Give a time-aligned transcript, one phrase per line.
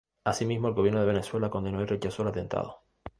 [0.23, 2.81] Asimismo, el gobierno de Venezuela condenó y rechazó el atentado.